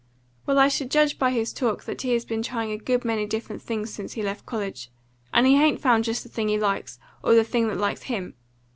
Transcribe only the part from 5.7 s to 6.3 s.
found just the